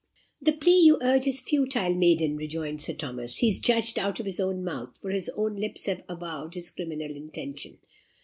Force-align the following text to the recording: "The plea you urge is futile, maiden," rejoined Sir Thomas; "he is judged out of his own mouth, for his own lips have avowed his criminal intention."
"The 0.41 0.53
plea 0.53 0.79
you 0.83 0.97
urge 1.03 1.27
is 1.27 1.41
futile, 1.41 1.93
maiden," 1.93 2.35
rejoined 2.35 2.81
Sir 2.81 2.93
Thomas; 2.93 3.37
"he 3.37 3.49
is 3.49 3.59
judged 3.59 3.99
out 3.99 4.19
of 4.19 4.25
his 4.25 4.39
own 4.39 4.63
mouth, 4.63 4.97
for 4.97 5.11
his 5.11 5.29
own 5.37 5.57
lips 5.57 5.85
have 5.85 6.01
avowed 6.09 6.55
his 6.55 6.71
criminal 6.71 7.15
intention." 7.15 7.77